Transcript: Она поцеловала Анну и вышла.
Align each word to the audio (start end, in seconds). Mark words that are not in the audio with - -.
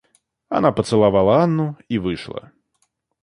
Она 0.49 0.71
поцеловала 0.71 1.43
Анну 1.43 1.77
и 1.87 1.99
вышла. 1.99 2.51